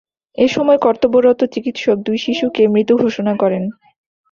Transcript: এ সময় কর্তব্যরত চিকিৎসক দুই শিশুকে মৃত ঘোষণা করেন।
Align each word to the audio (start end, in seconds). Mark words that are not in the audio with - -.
এ 0.37 0.45
সময় 0.47 0.79
কর্তব্যরত 0.79 1.39
চিকিৎসক 1.53 1.97
দুই 1.99 2.17
শিশুকে 2.17 2.63
মৃত 2.67 2.89
ঘোষণা 3.03 3.33
করেন। 3.35 3.63